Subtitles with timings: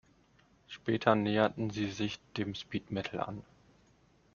[0.65, 3.43] Später näherten sie sich dem Speed Metal an.